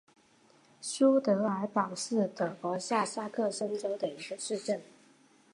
[0.81, 4.81] 苏德尔堡是德国下萨克森州的一个市镇。